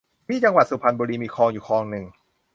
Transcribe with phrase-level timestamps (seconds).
[0.27, 2.05] ที่จังหวัดสุพรรณบุรีมีคลองอยู่คลองหนึ่ง